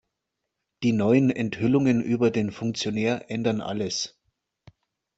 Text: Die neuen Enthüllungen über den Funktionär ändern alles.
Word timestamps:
Die 0.81 0.93
neuen 0.93 1.29
Enthüllungen 1.29 2.01
über 2.03 2.31
den 2.31 2.51
Funktionär 2.51 3.29
ändern 3.29 3.61
alles. 3.61 4.17